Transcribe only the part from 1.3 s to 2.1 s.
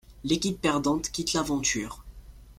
l’aventure.